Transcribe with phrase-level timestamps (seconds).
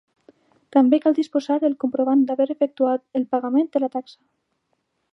[0.75, 4.21] També cal disposar del comprovant d'haver efectuat el pagament de la taxa.